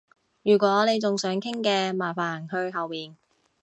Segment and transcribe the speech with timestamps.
[0.41, 3.15] 如果你仲想傾嘅，麻煩去後面